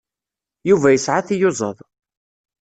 Yuba 0.69 0.87
yesɛa 0.91 1.21
tiyuzaḍ. 1.27 1.77